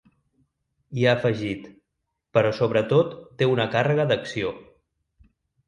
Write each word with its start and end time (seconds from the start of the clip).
I 1.01 1.05
ha 1.09 1.13
afegit: 1.17 1.67
Però 2.39 2.55
sobretot 2.61 3.13
té 3.43 3.51
una 3.55 3.71
càrrega 3.79 4.09
d’acció. 4.15 4.59